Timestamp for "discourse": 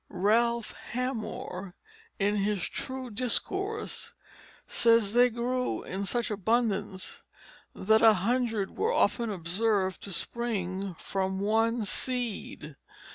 3.11-4.13